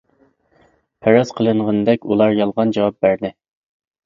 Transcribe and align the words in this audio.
پەرەز 1.05 1.33
قىلىنغىنىدەك، 1.39 2.09
ئۇلار 2.09 2.35
يالغان 2.39 2.75
جاۋاب 2.79 2.99
بەردى. 3.07 3.33